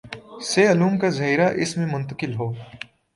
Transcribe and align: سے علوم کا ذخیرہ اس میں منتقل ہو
سے 0.43 0.61
علوم 0.67 0.97
کا 0.97 1.09
ذخیرہ 1.09 1.49
اس 1.61 1.75
میں 1.77 1.85
منتقل 1.85 2.33
ہو 2.35 2.51